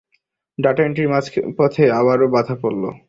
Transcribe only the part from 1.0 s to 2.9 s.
মাঝপথে আবারো বাধা পড়ল।